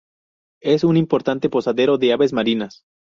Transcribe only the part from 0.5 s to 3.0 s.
Es un importante posadero de aves marinas.